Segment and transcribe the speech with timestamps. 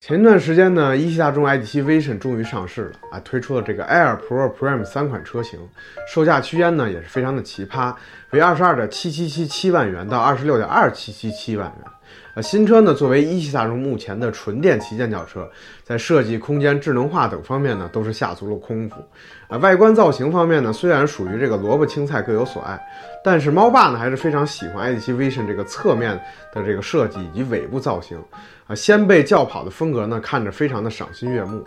[0.00, 5.60] 前段时间呢，一汽大众 ID.7 Vision 终于上市了啊，推出了这个 Air Pro、Prime 三款车型，
[6.08, 7.94] 售价区间呢也是非常的奇葩，
[8.30, 11.92] 为二十二点七七七七万元到二十六点二七七七万元。
[12.34, 15.50] 呃，新车呢作为一汽大众目前的纯电旗舰轿车，
[15.82, 18.96] 在设计、空间、智能化等方面呢都是下足了功夫。
[19.48, 22.80] 啊，外观造型方面呢，虽然属于这个萝卜青菜各有所爱，
[23.24, 26.16] 但是猫爸呢还是非常喜欢 ID.7 Vision 这个侧面
[26.54, 28.16] 的这个设计以及尾部造型。
[28.68, 31.64] 啊，掀背轿跑的风格呢，看着非常的赏心悦目。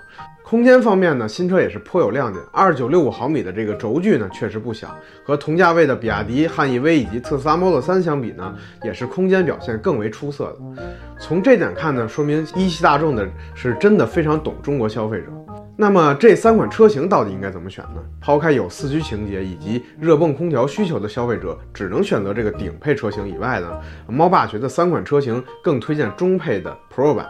[0.54, 4.96] 空间方面呢，新车也是颇有亮点，二九六五毫米的这个轴距呢，确实不小。
[5.24, 8.54] 和同价位的比亚迪汉 EV 以及特斯拉 Model 3相比呢，
[8.84, 10.86] 也是空间表现更为出色的。
[11.18, 15.26] 从这点看呢，说明一汽大众的是真的非常懂中国消费者。
[15.76, 18.04] 那么这三款车型到底应该怎么选呢？
[18.22, 23.72] 抛开有四驱情节以及热泵空调需求的消费者只能选择这个顶配车型以外呢，
[24.08, 27.26] 猫爸觉得三款车型更推荐中配的 Pro 版。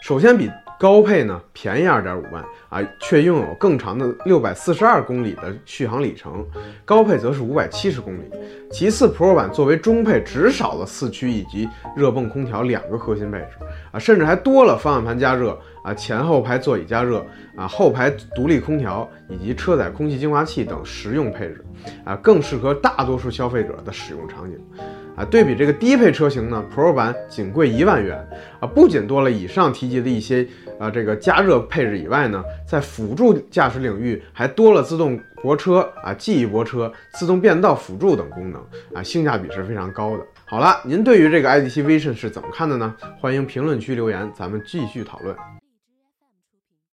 [0.00, 6.46] 首先比高配呢便宜二点五万啊，却拥有更长的六百四十二公里的续航里程，
[6.84, 8.22] 高配则是五百七十公里。
[8.70, 13.48] 其次，Pro 版作为中配，只少了四驱以及热泵空调两个核心配置
[13.90, 17.26] 啊，甚至还多了方向盘加热啊，前后排座椅加热
[17.56, 21.64] 啊，后排独立空调以及车载空气净化器等实用配置
[22.04, 24.56] 啊，更适合大多数消费者的使用场景。
[25.18, 28.24] 啊，对比这个低配车型呢，Pro 版仅贵一万元
[28.60, 30.46] 啊，不仅多了以上提及的一些
[30.78, 40.24] 啊这个加热配置以外呢，在辅助驾驶领域还多了自动泊车啊、记忆泊车、自动变道辅助等功能啊，性价比是非常高的。
[40.44, 42.94] 好了，您对于这个 ID.7 Vision 是怎么看的呢？
[43.20, 45.34] 欢迎评论区留言，咱们继续讨论。